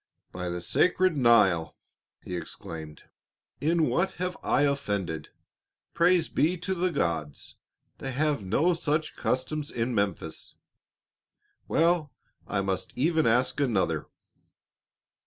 [0.31, 1.77] "By the sacred Nile!"
[2.23, 3.03] he exclaimed,
[3.59, 5.29] "in what have I offended?
[5.93, 7.57] Praise be to the gods,
[7.99, 10.55] they have no such customs in Memphis.
[11.67, 12.11] Well,
[12.47, 14.07] I must even ask another."